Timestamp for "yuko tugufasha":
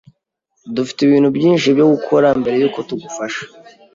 2.61-3.43